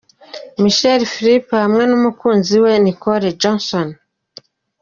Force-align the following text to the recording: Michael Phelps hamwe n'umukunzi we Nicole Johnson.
Michael 0.61 1.01
Phelps 1.13 1.55
hamwe 1.63 1.83
n'umukunzi 1.87 2.55
we 2.63 2.71
Nicole 2.85 3.29
Johnson. 3.41 3.87